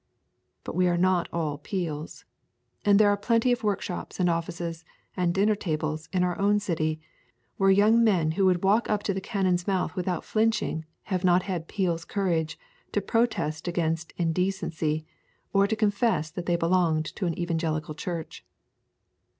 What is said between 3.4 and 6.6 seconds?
of workshops and offices and dinner tables in our own